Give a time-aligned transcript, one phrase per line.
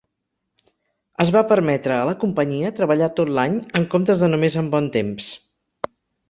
[1.25, 4.89] Es va permetre a la companyia treballar tot l"any, en comptes de només amb bon
[4.97, 5.29] temps.